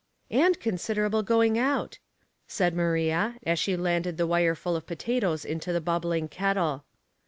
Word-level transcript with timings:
"And 0.47 0.59
considerable 0.59 1.21
going 1.21 1.59
out," 1.59 1.99
said 2.47 2.73
Maria 2.73 3.35
as 3.45 3.59
she 3.59 3.77
landed 3.77 4.17
the 4.17 4.25
wire 4.25 4.55
full 4.55 4.75
of 4.75 4.87
potatoes 4.87 5.45
into 5.45 5.71
the 5.71 5.79
bubbling 5.79 6.27
kettle. 6.27 6.85